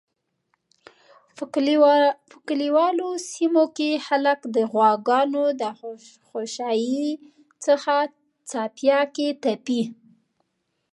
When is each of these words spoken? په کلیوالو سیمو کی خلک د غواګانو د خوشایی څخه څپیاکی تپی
په 1.37 1.43
کلیوالو 2.47 3.09
سیمو 3.29 3.63
کی 3.77 3.91
خلک 4.07 4.39
د 4.55 4.57
غواګانو 4.71 5.43
د 5.61 5.63
خوشایی 6.27 7.05
څخه 7.65 7.95
څپیاکی 8.49 9.29
تپی 9.43 9.81